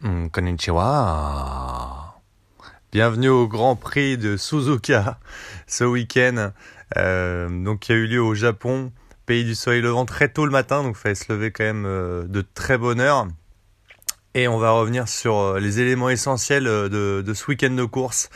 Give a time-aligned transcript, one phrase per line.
[0.00, 2.22] Hmm, konnichiwa.
[2.92, 5.18] Bienvenue au Grand Prix de Suzuka
[5.66, 6.52] ce week-end.
[6.96, 8.92] Euh, il y a eu lieu au Japon,
[9.26, 10.84] pays du soleil levant, très tôt le matin.
[10.84, 13.26] Donc, il fallait se lever quand même euh, de très bonne heure.
[14.34, 18.30] Et on va revenir sur euh, les éléments essentiels de, ce week-end de course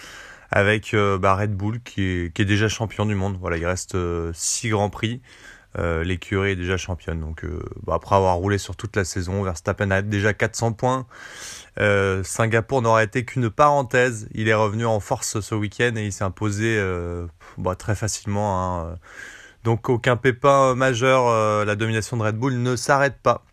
[0.50, 3.38] avec bah, Red Bull qui est, qui est, déjà champion du monde.
[3.40, 3.96] Voilà, il reste
[4.32, 5.22] 6 Grands Prix.
[5.78, 7.20] Euh, l'écurie est déjà championne.
[7.20, 11.06] Donc, euh, bah, après avoir roulé sur toute la saison, Verstappen a déjà 400 points.
[11.80, 14.28] Euh, Singapour n'aurait été qu'une parenthèse.
[14.32, 16.80] Il est revenu en force ce week-end et il s'est imposé
[17.58, 18.82] bah, très facilement.
[18.82, 18.98] Hein.
[19.64, 21.64] Donc, aucun pépin majeur.
[21.64, 23.44] la domination de Red Bull ne s'arrête pas.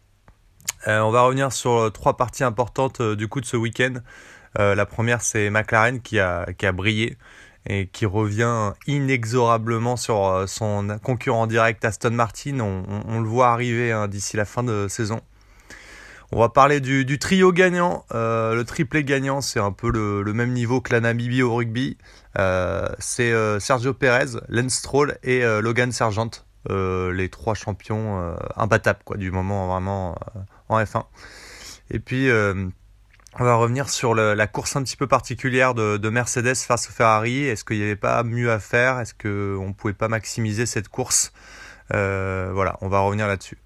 [0.87, 3.93] on va revenir sur trois parties importantes du coup de ce week-end.
[4.57, 7.17] la première, c'est McLaren qui a, qui a brillé
[7.65, 12.59] et qui revient inexorablement sur euh, son concurrent direct Aston Martin.
[12.59, 15.21] On, le voit arriver hein, d'ici la fin de saison.
[16.31, 18.05] On va parler du, trio gagnant.
[18.13, 21.97] Euh, le triplé gagnant, c'est un peu le, même niveau que la Namibie au rugby.
[22.37, 26.29] Euh, c'est Sergio Perez, Lance Stroll et Logan Sargent,
[26.69, 30.15] les trois champions imbattables quoi, du moment vraiment
[30.69, 31.03] en F1.
[31.89, 32.29] Et puis
[33.37, 37.43] on va revenir sur la course un petit peu particulière de, Mercedes face au Ferrari.
[37.45, 38.99] Est-ce qu'il n'y avait pas mieux à faire?
[38.99, 41.31] Est-ce qu'on ne pouvait pas maximiser cette course?
[41.93, 43.57] Euh, Voilà, on va revenir là-dessus.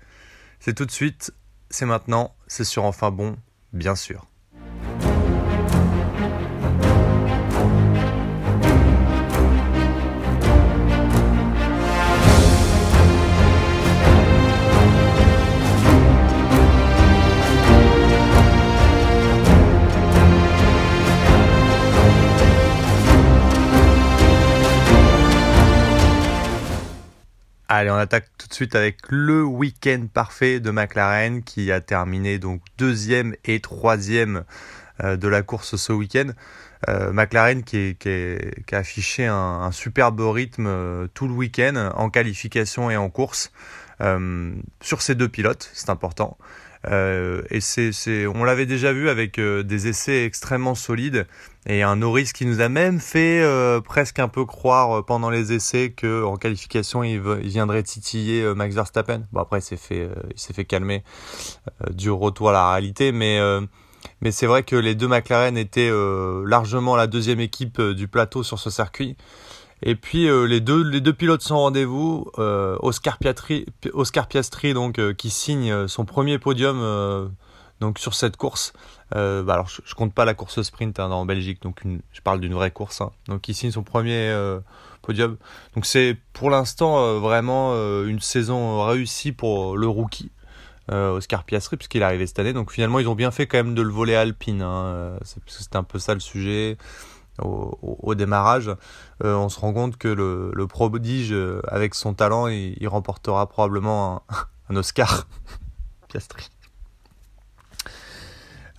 [0.59, 1.33] C'est tout de suite,
[1.69, 3.37] c'est maintenant, c'est sur Enfin Bon,
[3.71, 4.27] bien sûr.
[27.75, 32.37] Allez, on attaque tout de suite avec le week-end parfait de McLaren qui a terminé
[32.37, 34.43] donc deuxième et troisième
[35.03, 36.33] euh, de la course ce week-end.
[36.87, 37.97] Euh, McLaren qui,
[38.71, 43.51] a affiché un, superbe rythme euh, tout le week-end en qualification et en course
[44.81, 46.37] sur ces deux pilotes, c'est important.
[46.87, 51.25] Euh, et c'est, on l'avait déjà vu avec euh, des essais extrêmement solides
[51.65, 55.53] et un Norris qui nous a même fait euh, presque un peu croire pendant les
[55.53, 59.23] essais que en qualification il, viendrait titiller Max Verstappen.
[59.31, 61.03] Bon après il s'est fait, il s'est fait calmer
[61.91, 63.39] du retour à la réalité, mais
[64.21, 65.91] mais c'est vrai que les deux McLaren étaient
[66.45, 69.15] largement la deuxième équipe du plateau sur ce circuit.
[69.85, 72.31] Et puis euh, les deux les deux pilotes sont rendez-vous.
[72.39, 77.31] Euh, Oscar Piastri, donc euh, qui signe son premier podium
[77.81, 78.71] donc sur cette course.
[79.11, 81.83] Bah, alors je, ne compte pas la course sprint hein, en Belgique donc
[82.13, 83.01] je parle d'une vraie course.
[83.01, 83.11] Hein.
[83.27, 84.33] donc il signe son premier
[85.01, 85.37] podium.
[85.75, 87.73] Donc c'est pour l'instant vraiment
[88.05, 90.31] une saison réussie pour le rookie.
[90.89, 93.73] Oscar Piastri puisqu'il est arrivé cette année donc finalement ils ont bien fait quand même
[93.73, 96.77] de le voler Alpine hein, c'est un peu ça le sujet
[97.41, 98.69] au, démarrage,
[99.23, 104.23] euh, on se rend compte que le, prodige, euh, avec son talent, il, remportera probablement
[104.69, 105.27] un, Oscar.
[106.09, 106.49] Piastri.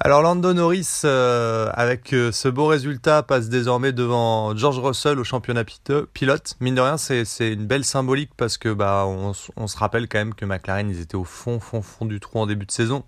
[0.01, 5.65] Alors Lando Norris, euh, avec ce beau résultat, passe désormais devant George Russell au championnat
[5.65, 6.57] pilote.
[6.61, 10.19] Mine de rien, c'est une belle symbolique parce que bah on, on, se rappelle quand
[10.19, 13.05] même que McLaren, ils étaient au fond, fond, fond du trou en début de saison.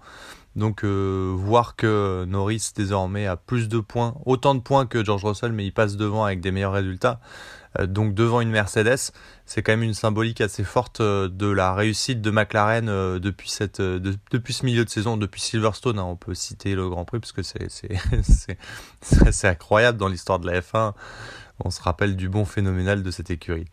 [0.56, 5.22] Donc euh, voir que Norris désormais a plus de points, autant de points que George
[5.22, 7.20] Russell, mais il passe devant avec des meilleurs résultats,
[7.78, 9.12] euh, donc devant une Mercedes,
[9.44, 12.86] c'est quand même une symbolique assez forte euh, de la réussite de McLaren
[13.18, 15.98] depuis, ce milieu de saison, depuis Silverstone.
[15.98, 16.04] Hein.
[16.04, 17.68] on peut citer le Grand Prix parce que c'est
[19.46, 20.94] incroyable dans l'histoire de la F1.
[21.62, 23.66] On se rappelle du bon phénoménal de cette écurie.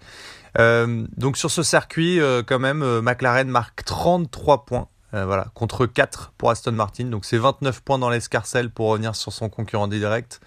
[0.58, 6.50] donc sur ce circuit, quand même, McLaren marque 33 points euh, voilà, contre 4 pour
[6.50, 7.06] Aston Martin.
[7.06, 10.42] Donc c'est 29 points dans l'escarcelle pour revenir sur son concurrent direct.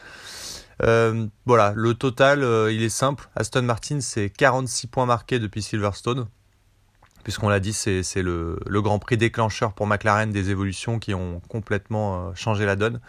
[0.83, 3.29] Euh, voilà, le total, euh, il est simple.
[3.37, 6.27] Aston Martin, c'est 46 points marqués depuis Silverstone.
[7.23, 11.41] Puisqu'on l'a dit, c'est le, le, grand prix déclencheur pour McLaren des évolutions qui ont
[11.49, 13.01] complètement changé la donne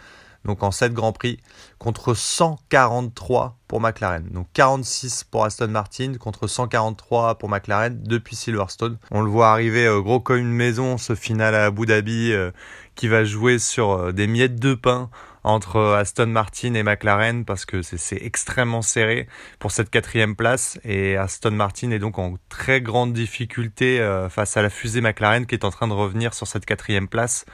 [0.48, 1.38] donc en 7 Grands Prix,
[1.78, 4.26] contre 143 pour McLaren.
[4.30, 8.96] Donc 46 pour Aston Martin contre 143 pour McLaren depuis Silverstone.
[9.10, 12.50] On le voit arriver euh, gros comme une maison, ce final à Abu Dhabi euh,
[12.94, 15.10] qui va jouer sur euh, des miettes de pain
[15.44, 19.28] entre Aston Martin et McLaren parce que c'est extrêmement serré
[19.58, 24.62] pour cette quatrième place et Aston Martin est donc en très grande difficulté face à
[24.62, 27.46] la fusée McLaren qui est en train de revenir sur cette quatrième place.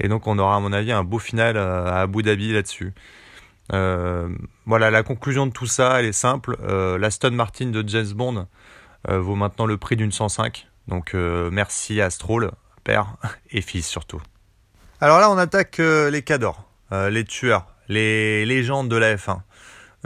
[0.00, 2.92] Et donc on aura à mon avis un beau final euh, à Abu Dhabi là-dessus.
[3.72, 4.28] Euh,
[4.66, 6.56] voilà, la conclusion de tout ça, elle est simple.
[6.62, 8.46] Euh, L'Aston Martin de James Bond
[9.08, 10.66] vaut maintenant le prix d'une 105.
[10.88, 12.50] Donc merci à Stroll,
[12.84, 13.16] père
[13.50, 14.20] et fils surtout.
[15.00, 16.68] Alors là, on attaque les cadors.
[16.90, 19.38] les tueurs, les légendes de la F1.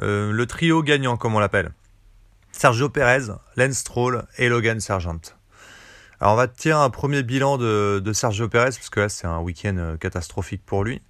[0.01, 1.73] le trio gagnant, comme on l'appelle.
[2.53, 5.35] Sergio Perez, Lance Stroll et Logan Sargent.
[6.25, 9.41] Alors on va tirer un premier bilan de, Sergio Perez, parce que là c'est un
[9.41, 11.03] week-end catastrophique pour lui.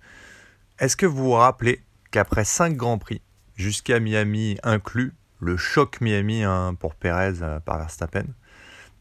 [0.80, 3.22] Est-ce que vous vous rappelez qu'après 5 Grands Prix,
[3.54, 8.24] jusqu'à Miami inclus, le choc Miami hein, pour Perez euh, par Verstappen,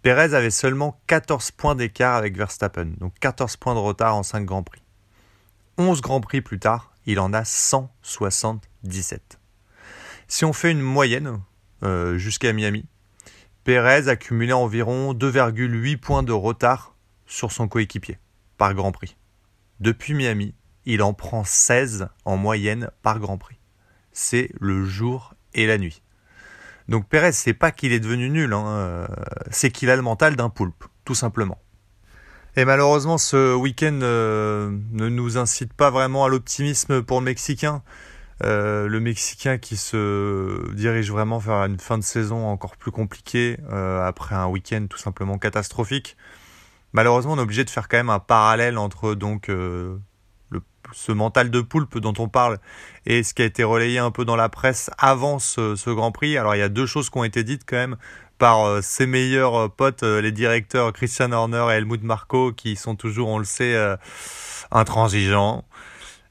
[0.03, 4.45] Perez avait seulement 14 points d'écart avec Verstappen, donc 14 points de retard en 5
[4.45, 4.83] Grands Prix.
[5.79, 9.39] 11 Grands Prix plus tard, il en a 177.
[10.27, 11.41] Si on fait une moyenne
[11.81, 12.85] euh, jusqu'à Miami,
[13.63, 16.95] Perez accumulait environ 2,8 points de retard
[17.25, 18.19] sur son coéquipier
[18.57, 19.15] par Grand Prix.
[19.79, 20.53] Depuis Miami,
[20.85, 23.57] il en prend 16 en moyenne par Grand Prix.
[24.11, 26.01] C'est le jour et la nuit.
[26.89, 29.07] Donc Pérez, c'est pas qu'il est devenu nul, hein, euh,
[29.49, 31.57] c'est qu'il a le mental d'un poulpe, tout simplement.
[32.57, 37.81] Et malheureusement, ce week-end euh, ne nous incite pas vraiment à l'optimisme pour le Mexicain.
[38.43, 43.57] Euh, le Mexicain qui se dirige vraiment vers une fin de saison encore plus compliquée
[43.69, 46.17] après un week-end tout simplement catastrophique.
[46.93, 49.49] Malheureusement, on est obligé de faire quand même un parallèle entre donc
[50.93, 52.57] ce mental de poulpe dont on parle
[53.05, 56.37] et ce qui a été relayé un peu dans la presse avant ce, Grand Prix.
[56.37, 57.97] Alors il y a deux choses qui ont été dites quand même
[58.37, 62.75] par euh, ses meilleurs euh, potes, euh, les directeurs Christian Horner et Helmut Marko, qui
[62.75, 63.75] sont toujours, on le sait,
[64.71, 65.63] intransigeants.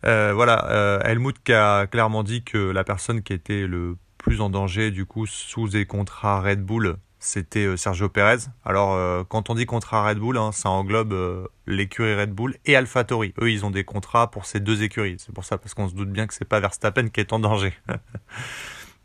[0.02, 4.90] Voilà, Helmut qui a clairement dit que la personne qui était le plus en danger
[4.90, 8.48] du coup sous des contrats Red Bull c'était euh, Sergio Perez.
[8.64, 12.56] Alors, euh, quand on dit contrat Red Bull, hein, ça englobe euh, l'écurie Red Bull
[12.64, 13.32] et AlphaTauri.
[13.40, 15.16] Eux, ils ont des contrats pour ces deux écuries.
[15.18, 17.38] C'est pour ça, parce qu'on se doute bien que c'est pas Verstappen qui est en
[17.38, 17.74] danger.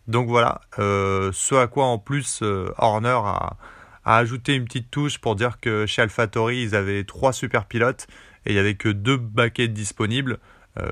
[0.07, 2.41] Donc voilà, ce à quoi en plus
[2.77, 3.57] Horner a,
[4.05, 8.07] ajouté une petite touche pour dire que chez AlphaTauri, ils avaient trois super pilotes
[8.45, 10.39] et il y avait que deux baquettes disponibles.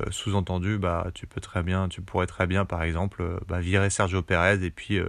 [0.09, 4.21] Sous-entendu, bah, tu peux très bien, tu pourrais très bien, par exemple, bah, virer Sergio
[4.21, 5.01] Perez et puis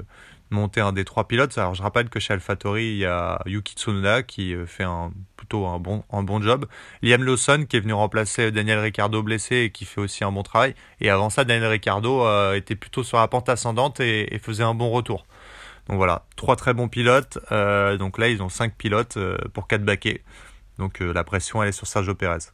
[0.51, 1.57] monter un des trois pilotes.
[1.59, 5.13] Alors je rappelle que chez AlphaTauri, il y a Yuki Tsunoda qui euh, fait un,
[5.37, 6.67] plutôt un bon, un bon job.
[7.03, 10.43] Liam Lawson qui est venu remplacer Daniel Ricciardo blessé et qui fait aussi un bon
[10.43, 10.75] travail.
[11.01, 14.75] Et avant ça, Daniel Ricciardo euh, était plutôt sur la pente ascendante et, faisait un
[14.75, 15.27] bon retour.
[15.89, 17.39] Donc voilà, trois très bons pilotes.
[17.53, 19.19] Euh, donc là, ils ont cinq pilotes
[19.53, 20.23] pour quatre baquets.
[20.79, 22.51] Donc la pression, elle est sur Sergio Perez.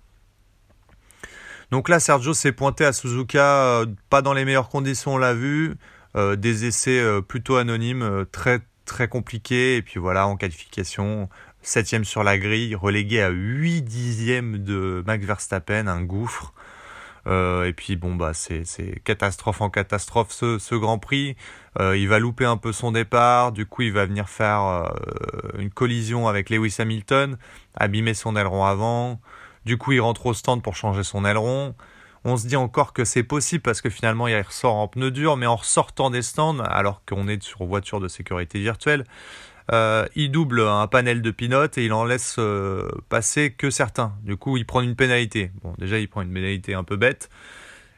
[1.73, 5.75] Donc là, Sergio s'est pointé à Suzuka, pas dans les meilleures conditions, on l'a vu.
[6.15, 11.31] Euh, des essais euh, plutôt anonymes, euh, très très compliqués, et puis voilà, en qualification,
[11.63, 16.53] septième sur la grille, relégué à 8 dixièmes de Max Verstappen, un gouffre.
[17.27, 18.65] et puis bon bah c'est
[19.05, 21.37] catastrophe en catastrophe ce Grand Prix.
[21.81, 24.93] il va louper un peu son départ, du coup il va venir faire
[25.57, 27.39] une collision avec Lewis Hamilton,
[27.77, 29.21] abîmer son aileron avant.
[29.65, 31.75] Du coup il rentre au stand pour changer son aileron.
[32.25, 35.37] On se dit encore que c'est possible parce que finalement il ressort en pneu dur,
[35.37, 39.05] mais en ressortant des stands, alors qu'on est sur voiture de sécurité virtuelle,
[39.73, 44.15] euh, il double un panel de pinotes et il en laisse euh, passer que certains.
[44.23, 45.51] Du coup, il prend une pénalité.
[45.63, 47.31] Bon, déjà, il prend une pénalité un peu bête.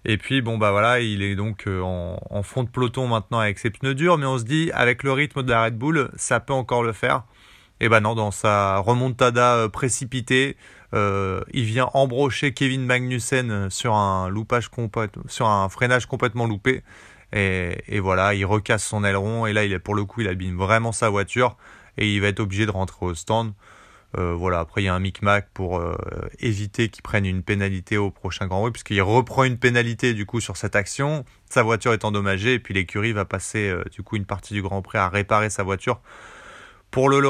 [0.04, 3.58] Et puis, bon, bah voilà, il est donc euh, en, fond de peloton maintenant avec
[3.58, 6.40] ses pneus durs, mais on se dit, avec le rythme de la Red Bull, ça
[6.40, 7.24] peut encore le faire.
[7.80, 10.56] Et ben non, dans sa remontada précipitée,
[10.94, 14.70] euh, il vient embrocher Kevin Magnussen sur un loupage
[15.26, 16.82] sur un freinage complètement loupé.
[17.32, 20.56] Et, voilà, il recasse son aileron et là, il est pour le coup, il abîme
[20.56, 21.56] vraiment sa voiture
[21.98, 23.52] et il va être obligé de rentrer au stand.
[24.16, 25.96] Euh, voilà, après il y a un micmac pour euh,
[26.38, 30.40] éviter qu'il prenne une pénalité au prochain Grand Prix, puisqu'il reprend une pénalité du coup
[30.40, 31.24] sur cette action.
[31.50, 34.82] Sa voiture est endommagée et puis l'écurie va passer du coup une partie du Grand
[34.82, 36.00] Prix à réparer sa voiture
[36.94, 37.20] pour le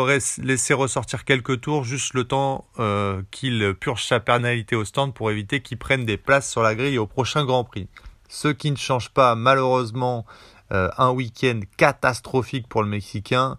[0.42, 5.30] laisser ressortir quelques tours, juste le temps euh, qu'il purge sa pénalité au stand pour
[5.30, 7.88] éviter qu'il prenne des places sur la grille au prochain Grand Prix.
[8.28, 10.26] Ce qui ne change pas malheureusement
[10.73, 13.56] euh, un week-end catastrophique pour le Mexicain.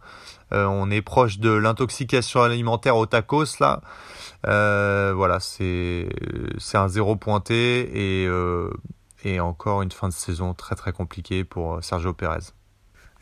[0.53, 3.81] Euh, on est proche de l'intoxication alimentaire au tacos là.
[4.43, 6.07] voilà, c'est
[6.75, 8.29] un zéro pointé et,
[9.23, 12.51] et encore une fin de saison très très compliquée pour Sergio Pérez.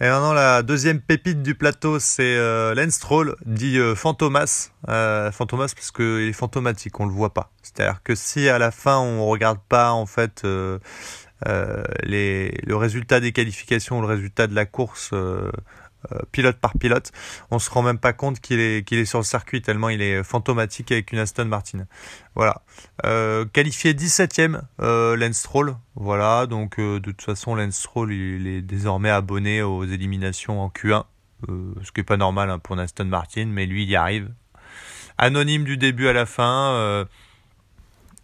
[0.03, 4.72] Et maintenant, la deuxième pépite du plateau, c'est euh, Stroll, dit euh, Fantomas.
[4.89, 7.53] Euh, Fantomas parce qu'il est fantomatique, on le voit pas.
[7.62, 10.77] C'est-à-dire que si à la fin on regarde pas en fait euh,
[11.45, 15.13] le résultat des qualifications, le résultat de la course
[16.31, 17.12] pilote par pilote,
[17.51, 20.01] on se rend même pas compte qu'il est, qu'il est sur le circuit tellement il
[20.01, 21.86] est fantomatique avec une Aston Martin.
[22.36, 22.62] Voilà.
[23.05, 25.75] Euh, qualifié 17ème, euh, Lance Stroll.
[25.95, 30.69] Voilà, donc euh, de toute façon Lance Stroll il est désormais abonné aux éliminations en
[30.69, 31.03] Q1,
[31.48, 34.31] ce qui est pas normal hein, pour une Aston Martin, mais lui il y arrive.
[35.17, 37.05] Anonyme du début à la fin,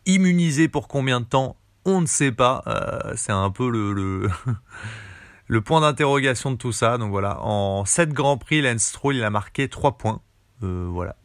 [0.08, 1.56] immunisé pour combien de temps
[1.86, 2.64] On ne sait pas.
[3.16, 4.30] c'est un peu le, le,
[5.62, 6.98] point d'interrogation de tout ça.
[6.98, 10.22] Donc voilà, en 7 Grands Prix, Lance Stroll, il a marqué 3 points.
[10.62, 11.16] voilà.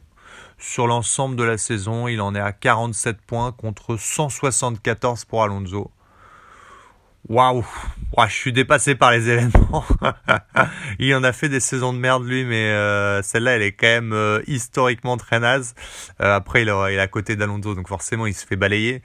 [0.57, 5.91] Sur l'ensemble de la saison, il en est à 47 points contre 174 pour Alonso.
[7.27, 7.65] Waouh,
[8.27, 9.83] je suis dépassé par les événements.
[10.99, 13.87] il en a fait des saisons de merde lui, mais euh, celle-là, elle est quand
[13.87, 15.73] même euh, historiquement très naze.
[16.21, 19.01] Euh, après, il, est à côté d'Alonso, donc forcément, il se fait balayer.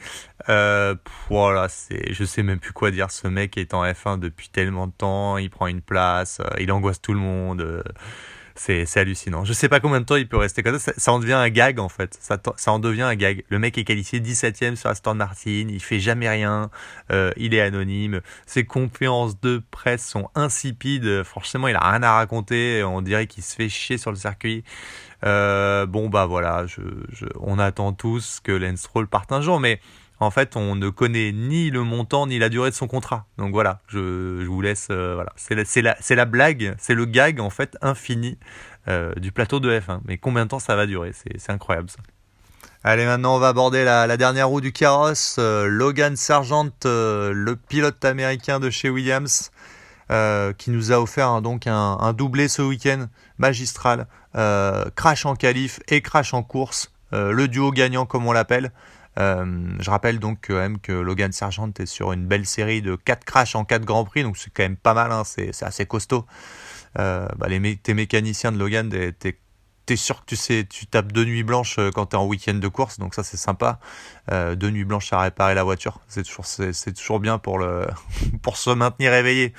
[0.47, 3.11] voilà, c'est, je sais même plus quoi dire.
[3.11, 7.01] Ce mec est en F1 depuis tellement de temps, il prend une place, il angoisse
[7.01, 7.83] tout le monde.
[8.55, 9.45] C'est, hallucinant.
[9.45, 10.93] Je sais pas combien de temps il peut rester comme ça.
[10.97, 12.17] Ça, en devient un gag en fait.
[12.21, 13.45] Ça, ça en devient un gag.
[13.49, 15.67] Le mec est qualifié 17ème sur Aston Martin.
[15.69, 16.71] Il fait jamais rien.
[17.11, 18.21] Euh, il est anonyme.
[18.47, 21.23] Ses conférences de presse sont insipides.
[21.25, 22.83] Forcément, il a rien à raconter.
[22.85, 24.65] On dirait qu'il se fait chier sur le circuit.
[25.25, 26.67] Euh, bon bah voilà.
[27.41, 29.81] On attend tous que Lance Stroll parte un jour, mais
[30.21, 33.25] en fait, on ne connaît ni le montant ni la durée de son contrat.
[33.39, 34.89] Donc voilà, je, vous laisse.
[34.91, 38.39] Euh, voilà, c'est la, la, blague, c'est le gag en fait infini
[38.87, 40.01] euh, du plateau de F1.
[40.05, 41.13] Mais combien de temps ça va durer?
[41.15, 42.01] C'est incroyable ça.
[42.85, 45.37] Allez, maintenant on va aborder la, dernière roue du carrosse.
[45.39, 49.51] Euh, Logan Sargent, le pilote américain de chez Williams,
[50.59, 53.07] qui nous a offert hein, donc un, un, doublé ce week-end
[53.39, 54.07] magistral.
[54.35, 56.93] crash en qualif et crash en course.
[57.13, 58.71] le duo gagnant comme on l'appelle.
[59.19, 62.97] Euh, je rappelle donc quand même que Logan Sargent est sur une belle série de
[62.97, 65.87] 4 crashs en 4 Grands Prix, donc c'est quand même pas mal, hein, c'est assez
[65.87, 66.27] costaud.
[66.99, 69.39] Euh, bah, les tes mécaniciens de Logan, t'es
[69.89, 72.25] es sûr que tu sais, tu tapes deux nuits blanches euh, quand tu es en
[72.25, 73.81] week-end de course, donc ça c'est sympa.
[74.31, 76.47] deux nuits blanches à réparer la voiture, c'est toujours,
[76.97, 77.89] toujours bien pour, le,
[78.43, 79.53] pour se maintenir éveillé,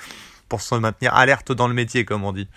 [0.48, 2.48] pour se maintenir alerte dans le métier, comme on dit.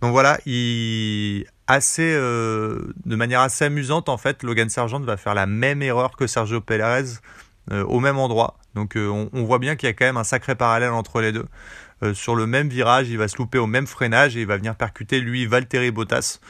[0.00, 5.34] Donc voilà, il assez, euh, de manière assez amusante en fait, Logan Sargent va faire
[5.34, 7.04] la même erreur que Sergio Pérez
[7.70, 8.58] euh, au même endroit.
[8.74, 11.32] Donc euh, on, voit bien qu'il y a quand même un sacré parallèle entre les
[11.32, 11.46] deux.
[12.14, 14.74] sur le même virage, il va se louper au même freinage et il va venir
[14.76, 16.40] percuter lui Valtteri Bottas.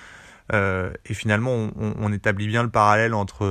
[0.52, 3.47] et finalement, on, établit bien le parallèle entre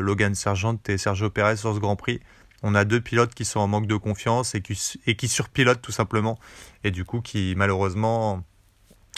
[0.00, 2.20] Logan Sargent et Sergio Pérez sur ce Grand Prix.
[2.62, 5.80] On a deux pilotes qui sont en manque de confiance et qui, et qui surpilotent
[5.80, 6.38] tout simplement.
[6.84, 8.44] Et du coup, qui malheureusement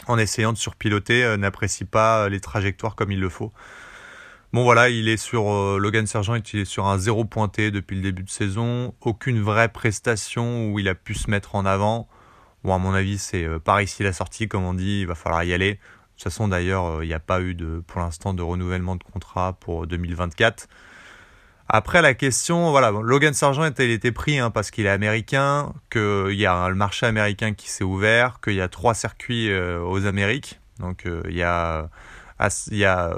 [0.07, 3.51] en essayant de surpiloter, euh, n'apprécie pas les trajectoires comme il le faut.
[4.53, 7.95] Bon voilà, il est sur euh, Logan Sergent, il est sur un zéro pointé depuis
[7.95, 12.07] le début de saison, aucune vraie prestation où il a pu se mettre en avant.
[12.63, 15.15] Bon à mon avis c'est euh, par ici la sortie comme on dit, il va
[15.15, 15.73] falloir y aller.
[15.73, 15.79] De
[16.17, 19.53] toute façon d'ailleurs il n'y a pas eu de pour l'instant de renouvellement de contrat
[19.59, 20.67] pour 2024.
[21.69, 26.33] Après la question, voilà, Logan Sargent il était pris hein, parce qu'il est américain, qu'il
[26.33, 30.05] y a le marché américain qui s'est ouvert, qu'il y a trois circuits euh, aux
[30.05, 30.59] Amériques.
[30.79, 31.89] Donc euh, il y a,
[32.41, 33.17] euh,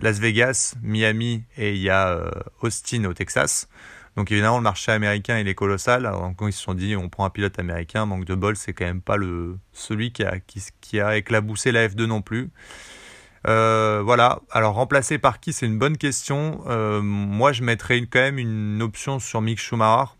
[0.00, 2.30] Las Vegas, Miami et il y a
[2.62, 3.68] Austin au Texas.
[4.16, 6.06] Donc évidemment le marché américain il est colossal.
[6.06, 8.72] Alors quand ils se sont dit on prend un pilote américain, manque de bol, c'est
[8.72, 10.38] quand même pas le celui qui a
[10.80, 12.50] qui a éclaboussé la F2 non plus.
[13.48, 16.62] Euh, voilà, alors remplacer par qui, c'est une bonne question.
[16.66, 20.12] Euh, moi, je mettrais quand même une option sur Mick Schumacher,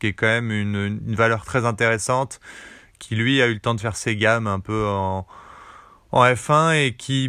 [0.00, 2.40] qui est quand même une, valeur très intéressante,
[2.98, 5.26] qui lui a eu le temps de faire ses gammes un peu en,
[6.12, 7.28] F1 et qui,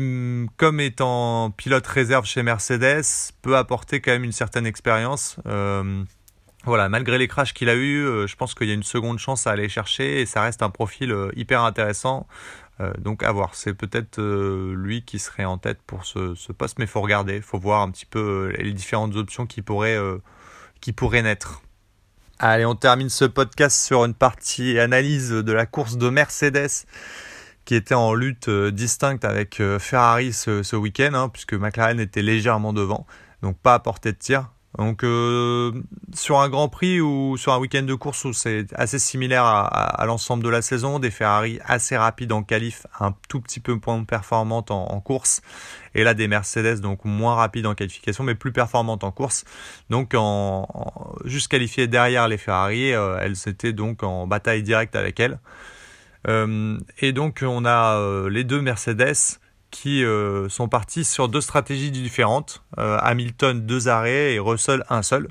[0.57, 3.03] comme étant pilote réserve chez Mercedes,
[3.41, 5.37] peut apporter quand même une certaine expérience.
[5.47, 6.03] Euh,
[6.65, 9.47] voilà, malgré les crashs qu'il a eu, je pense qu'il y a une seconde chance
[9.47, 12.27] à aller chercher et ça reste un profil hyper intéressant.
[12.81, 16.79] Euh, donc à voir, c'est peut-être euh, lui qui serait en tête pour ce, poste,
[16.79, 19.61] mais il faut regarder, il faut voir un petit peu euh, les différentes options qui
[19.61, 19.99] pourraient,
[20.81, 21.61] qui pourraient naître.
[22.39, 26.85] Allez, on termine ce podcast sur une partie analyse de la course de Mercedes
[27.65, 33.05] qui était en lutte distincte avec Ferrari ce, week-end, hein, puisque McLaren était légèrement devant,
[33.43, 34.49] donc pas à portée de tir.
[34.77, 35.71] Donc euh,
[36.13, 40.03] sur un Grand Prix ou sur un week-end de course où c'est assez similaire à,
[40.05, 44.03] l'ensemble de la saison, des Ferrari assez rapides en qualif, un tout petit peu moins
[44.03, 45.41] performantes en, course,
[45.95, 49.43] et là des Mercedes donc moins rapides en qualification mais plus performantes en course.
[49.89, 50.67] Donc en,
[51.25, 55.39] juste qualifiées derrière les Ferrari, euh, elles étaient donc en bataille directe avec elles.
[56.27, 59.39] Euh, et donc on a les deux Mercedes
[59.71, 62.63] qui euh, sont partis sur deux stratégies différentes.
[62.77, 65.27] Euh, Hamilton deux arrêts et Russell un seul.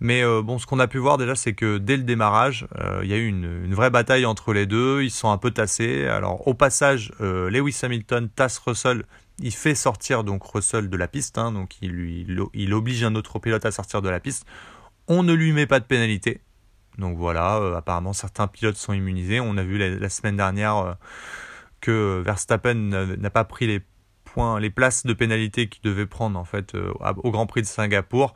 [0.00, 2.68] Mais euh, bon, ce qu'on a pu voir déjà, c'est que dès le démarrage,
[3.02, 5.02] il y a eu une, vraie bataille entre les deux.
[5.02, 6.06] Ils sont un peu tassés.
[6.06, 9.04] Alors au passage, Lewis Hamilton tasse Russell.
[9.40, 11.52] Il fait sortir donc Russell de la piste, hein.
[11.52, 14.44] donc il, lui, il, oblige un autre pilote à sortir de la piste.
[15.06, 16.40] On ne lui met pas de pénalité.
[16.98, 19.38] Donc voilà, apparemment certains pilotes sont immunisés.
[19.38, 20.96] On a vu la semaine dernière
[21.80, 23.80] que Verstappen n'a pas pris les
[24.24, 27.66] points, les places de pénalité qu'il devait prendre en fait euh, au Grand Prix de
[27.66, 28.34] Singapour.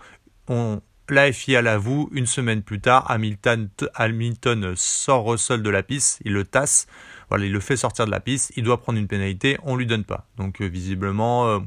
[0.49, 0.80] On,
[1.12, 6.32] la FIA l'avoue, une semaine plus tard, Hamilton, Hamilton sort Russell de la piste, il
[6.32, 6.87] le tasse,
[7.28, 9.87] voilà, il le fait sortir de la piste, il doit prendre une pénalité, on lui
[9.87, 10.26] donne pas.
[10.37, 11.58] Donc euh, visiblement, euh,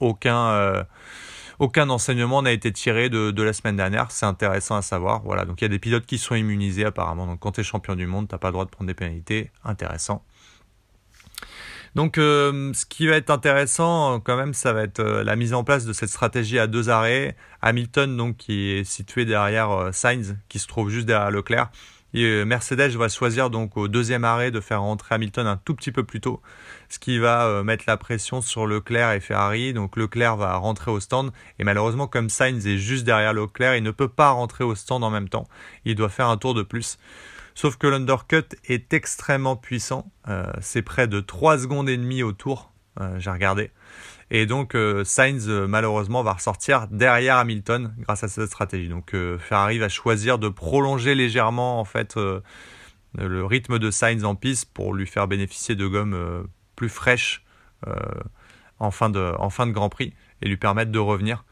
[0.00, 0.84] aucun, euh,
[1.58, 5.22] aucun enseignement n'a été tiré de, la semaine dernière, c'est intéressant à savoir.
[5.22, 7.64] Voilà, donc il y a des pilotes qui sont immunisés apparemment, donc quand tu es
[7.64, 10.24] champion du monde, tu n'as pas le droit de prendre des pénalités, intéressant.
[11.94, 15.54] Donc, euh, ce qui va être intéressant, quand même, ça va être euh, la mise
[15.54, 17.36] en place de cette stratégie à deux arrêts.
[17.62, 21.70] Hamilton, donc, qui est situé derrière euh, Sainz, qui se trouve juste derrière Leclerc.
[22.14, 25.92] Et Mercedes va choisir donc au deuxième arrêt de faire rentrer Hamilton un tout petit
[25.92, 26.40] peu plus tôt,
[26.88, 29.74] ce qui va mettre la pression sur Leclerc et Ferrari.
[29.74, 33.82] Donc Leclerc va rentrer au stand et malheureusement comme Sainz est juste derrière Leclerc, il
[33.82, 35.46] ne peut pas rentrer au stand en même temps.
[35.84, 36.98] Il doit faire un tour de plus.
[37.58, 40.12] Sauf que l'undercut est extrêmement puissant.
[40.28, 43.72] Euh, c'est près de 3 secondes et demie au tour, euh, j'ai regardé.
[44.30, 48.88] Et donc euh, Sainz malheureusement va ressortir derrière Hamilton grâce à cette stratégie.
[48.88, 52.16] Donc Ferrari va choisir de prolonger légèrement en fait
[53.16, 56.46] le rythme de Sainz en piste pour lui faire bénéficier de gommes
[56.76, 57.44] plus fraîches
[58.78, 61.44] en, fin de, en fin de Grand Prix et lui permettre de revenir.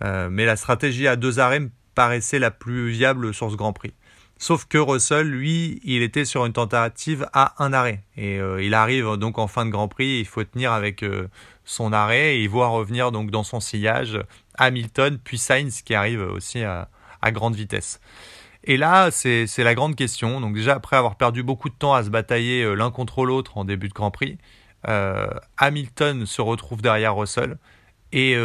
[0.00, 3.94] mais la stratégie à deux arrêts me paraissait la plus viable sur ce Grand Prix.
[4.42, 8.02] Sauf que Russell, lui, il était sur une tentative à un arrêt.
[8.16, 11.28] Et euh, il arrive donc en fin de Grand Prix, il faut tenir avec euh,
[11.64, 14.18] son arrêt et il voit revenir donc dans son sillage
[14.58, 16.88] Hamilton puis Sainz qui arrive aussi à,
[17.26, 18.00] grande vitesse.
[18.64, 20.40] Et là, c'est la grande question.
[20.40, 23.58] Donc déjà, après avoir perdu beaucoup de temps à se batailler euh, l'un contre l'autre
[23.58, 24.38] en début de Grand Prix,
[25.56, 27.58] Hamilton se retrouve derrière Russell.
[28.10, 28.36] Et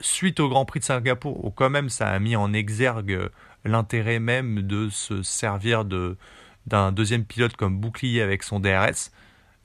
[0.00, 3.28] suite au Grand Prix de Singapour, où quand même ça a mis en exergue
[3.68, 6.16] l'intérêt même de se servir de,
[6.68, 9.10] d'un deuxième pilote comme bouclier avec son DRS,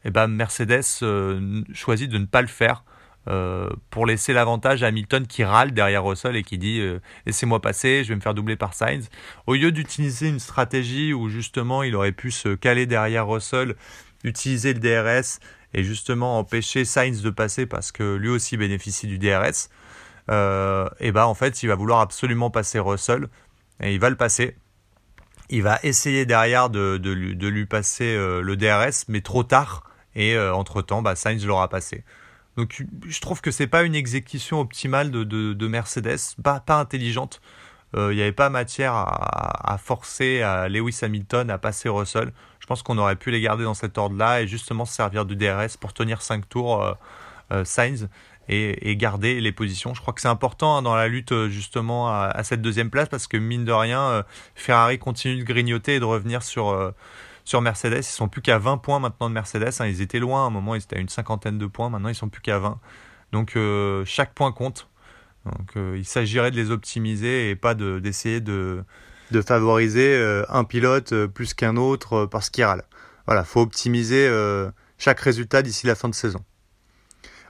[0.05, 2.83] eh ben Mercedes euh, choisit de ne pas le faire
[3.29, 7.61] euh, pour laisser l'avantage à Hamilton qui râle derrière Russell et qui dit euh, laissez-moi
[7.61, 9.09] passer, je vais me faire doubler par Sainz.
[9.47, 13.75] Au lieu d'utiliser une stratégie où justement il aurait pu se caler derrière Russell,
[14.23, 15.39] utiliser le DRS
[15.73, 19.69] et justement empêcher Sainz de passer parce que lui aussi bénéficie du DRS,
[20.29, 23.27] et ben en fait il va vouloir absolument passer Russell
[23.83, 24.55] et il va le passer.
[25.49, 29.83] Il va essayer derrière de, lui, passer euh, le DRS, mais trop tard.
[30.15, 32.03] Et euh, entre-temps, bah, Sainz l'aura passé.
[32.55, 37.41] Donc je trouve que c'est pas une exécution optimale de, Mercedes, pas, intelligente.
[37.95, 42.31] Euh, il n'y avait pas matière à, forcer Lewis Hamilton à passer Russell.
[42.59, 45.35] Je pense qu'on aurait pu les garder dans cet ordre-là et justement se servir du
[45.35, 46.95] DRS pour tenir 5 tours
[47.63, 48.07] Sainz
[48.49, 49.93] et, garder les positions.
[49.93, 53.09] Je crois que c'est important hein, dans la lutte euh, justement à, cette deuxième place
[53.09, 54.23] parce que mine de rien, euh,
[54.55, 56.91] Ferrari continue de grignoter et de revenir sur, euh,
[57.45, 57.99] sur Mercedes.
[57.99, 59.73] Ils sont plus qu'à 20 points maintenant de Mercedes.
[59.79, 59.87] Hein.
[59.87, 61.89] Ils étaient loin à un moment, ils étaient à une cinquantaine de points.
[61.89, 62.79] Maintenant, ils sont plus qu'à 20.
[63.31, 63.57] Donc
[64.05, 64.87] chaque point compte.
[65.45, 68.83] Donc il s'agirait de les optimiser et pas d'essayer de,
[69.31, 72.83] de, favoriser un pilote plus qu'un autre parce qu'il râle.
[73.25, 74.29] Voilà, faut optimiser
[74.99, 76.45] chaque résultat d'ici la fin de saison.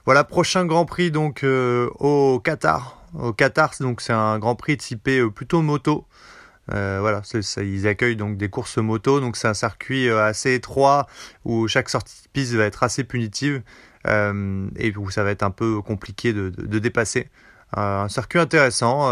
[0.06, 3.02] Voilà, prochain Grand Prix donc euh, au Qatar.
[3.18, 6.06] Au Qatar, donc c'est un Grand Prix typé euh, plutôt moto.
[6.72, 7.22] Euh, voilà,
[7.62, 11.06] ils accueillent donc des courses moto, donc c'est un circuit assez étroit
[11.44, 13.62] où chaque sortie de piste va être assez punitive
[14.06, 17.30] et où ça va être un peu compliqué de, de dépasser.
[17.74, 19.10] un circuit intéressant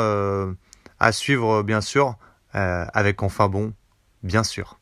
[0.98, 2.16] à suivre bien sûr,
[2.52, 3.74] avec enfin bon,
[4.22, 4.78] bien sûr.